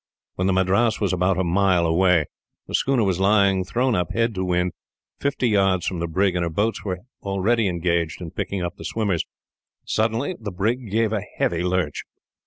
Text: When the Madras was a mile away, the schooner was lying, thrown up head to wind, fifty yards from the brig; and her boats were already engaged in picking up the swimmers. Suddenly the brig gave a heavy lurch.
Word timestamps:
When 0.33 0.47
the 0.47 0.53
Madras 0.53 0.99
was 0.99 1.13
a 1.13 1.17
mile 1.17 1.85
away, 1.85 2.25
the 2.65 2.73
schooner 2.73 3.03
was 3.03 3.19
lying, 3.19 3.63
thrown 3.63 3.93
up 3.93 4.13
head 4.13 4.33
to 4.33 4.43
wind, 4.43 4.71
fifty 5.19 5.47
yards 5.47 5.85
from 5.85 5.99
the 5.99 6.07
brig; 6.07 6.35
and 6.35 6.41
her 6.41 6.49
boats 6.49 6.83
were 6.83 7.01
already 7.21 7.67
engaged 7.67 8.19
in 8.19 8.31
picking 8.31 8.63
up 8.63 8.77
the 8.77 8.83
swimmers. 8.83 9.23
Suddenly 9.85 10.37
the 10.39 10.51
brig 10.51 10.89
gave 10.89 11.13
a 11.13 11.21
heavy 11.37 11.61
lurch. 11.61 12.01